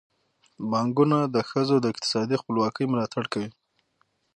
[0.71, 3.49] بانکونه د ښځو د اقتصادي خپلواکۍ ملاتړ کوي.